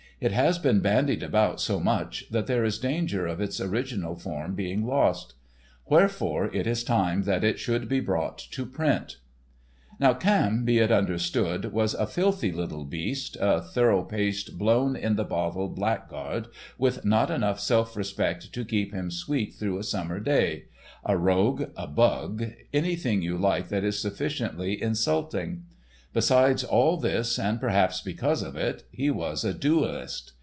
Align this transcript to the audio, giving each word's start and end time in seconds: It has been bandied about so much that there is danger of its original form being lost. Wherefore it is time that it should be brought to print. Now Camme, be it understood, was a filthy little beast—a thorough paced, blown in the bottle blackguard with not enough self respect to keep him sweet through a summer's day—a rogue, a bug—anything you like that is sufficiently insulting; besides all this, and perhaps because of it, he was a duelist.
It 0.21 0.33
has 0.33 0.59
been 0.59 0.81
bandied 0.81 1.23
about 1.23 1.59
so 1.59 1.79
much 1.79 2.25
that 2.29 2.45
there 2.45 2.63
is 2.63 2.77
danger 2.77 3.25
of 3.25 3.41
its 3.41 3.59
original 3.59 4.13
form 4.15 4.53
being 4.53 4.85
lost. 4.85 5.33
Wherefore 5.89 6.53
it 6.53 6.67
is 6.67 6.83
time 6.83 7.23
that 7.23 7.43
it 7.43 7.57
should 7.57 7.89
be 7.89 8.01
brought 8.01 8.37
to 8.51 8.67
print. 8.67 9.17
Now 9.99 10.13
Camme, 10.13 10.63
be 10.63 10.77
it 10.77 10.91
understood, 10.91 11.73
was 11.73 11.95
a 11.95 12.05
filthy 12.05 12.51
little 12.51 12.85
beast—a 12.85 13.63
thorough 13.63 14.03
paced, 14.03 14.59
blown 14.59 14.95
in 14.95 15.15
the 15.15 15.23
bottle 15.23 15.69
blackguard 15.69 16.49
with 16.77 17.03
not 17.03 17.31
enough 17.31 17.59
self 17.59 17.97
respect 17.97 18.53
to 18.53 18.63
keep 18.63 18.93
him 18.93 19.09
sweet 19.09 19.55
through 19.55 19.79
a 19.79 19.83
summer's 19.83 20.23
day—a 20.23 21.17
rogue, 21.17 21.71
a 21.75 21.87
bug—anything 21.87 23.23
you 23.23 23.39
like 23.39 23.69
that 23.69 23.83
is 23.83 23.99
sufficiently 23.99 24.79
insulting; 24.79 25.63
besides 26.13 26.61
all 26.65 26.97
this, 26.97 27.39
and 27.39 27.61
perhaps 27.61 28.01
because 28.01 28.41
of 28.43 28.53
it, 28.57 28.83
he 28.91 29.09
was 29.09 29.45
a 29.45 29.53
duelist. 29.53 30.33